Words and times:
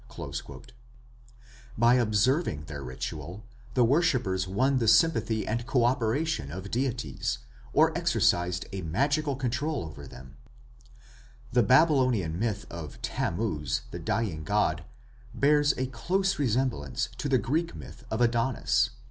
"By 1.77 1.93
observing 1.93 2.63
their 2.63 2.81
ritual, 2.83 3.43
the 3.75 3.83
worshippers 3.83 4.47
won 4.47 4.79
the 4.79 4.87
sympathy 4.87 5.45
and 5.45 5.67
co 5.67 5.85
operation 5.85 6.51
of 6.51 6.71
deities, 6.71 7.37
or 7.71 7.95
exercised 7.95 8.65
a 8.73 8.81
magical 8.81 9.35
control 9.35 9.83
over 9.85 10.01
nature. 10.01 10.31
The 11.51 11.61
Babylonian 11.61 12.39
myth 12.39 12.65
of 12.71 12.99
Tammuz, 13.03 13.81
the 13.91 13.99
dying 13.99 14.43
god, 14.43 14.85
bears 15.35 15.77
a 15.77 15.85
close 15.85 16.39
resemblance 16.39 17.09
to 17.19 17.29
the 17.29 17.37
Greek 17.37 17.75
myth 17.75 18.03
of 18.09 18.21
Adonis. 18.21 18.89